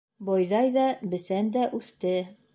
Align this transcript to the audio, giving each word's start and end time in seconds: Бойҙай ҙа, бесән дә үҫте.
Бойҙай 0.29 0.71
ҙа, 0.77 0.87
бесән 1.13 1.53
дә 1.59 1.69
үҫте. 1.81 2.17